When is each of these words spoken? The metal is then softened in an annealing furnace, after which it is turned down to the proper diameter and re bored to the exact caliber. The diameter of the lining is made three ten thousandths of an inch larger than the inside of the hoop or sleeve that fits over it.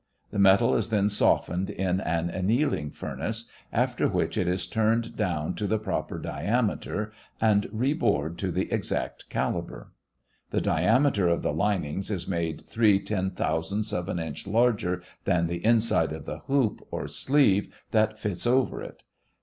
The 0.31 0.39
metal 0.39 0.73
is 0.75 0.89
then 0.89 1.09
softened 1.09 1.69
in 1.69 1.99
an 2.01 2.31
annealing 2.31 2.89
furnace, 2.89 3.47
after 3.71 4.07
which 4.07 4.35
it 4.35 4.47
is 4.47 4.65
turned 4.65 5.15
down 5.15 5.53
to 5.53 5.67
the 5.67 5.77
proper 5.77 6.17
diameter 6.17 7.11
and 7.39 7.67
re 7.71 7.93
bored 7.93 8.35
to 8.39 8.49
the 8.51 8.73
exact 8.73 9.29
caliber. 9.29 9.91
The 10.49 10.59
diameter 10.59 11.27
of 11.27 11.43
the 11.43 11.53
lining 11.53 11.99
is 11.99 12.27
made 12.27 12.61
three 12.65 12.99
ten 12.99 13.29
thousandths 13.29 13.93
of 13.93 14.09
an 14.09 14.17
inch 14.17 14.47
larger 14.47 15.03
than 15.25 15.45
the 15.45 15.63
inside 15.63 16.13
of 16.13 16.25
the 16.25 16.39
hoop 16.47 16.81
or 16.89 17.07
sleeve 17.07 17.67
that 17.91 18.17
fits 18.17 18.47
over 18.47 18.81
it. 18.81 19.03